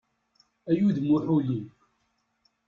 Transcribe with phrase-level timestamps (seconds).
[0.69, 1.59] Ay udem n uḥuli!